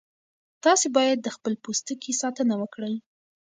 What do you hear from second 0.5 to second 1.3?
تاسي باید د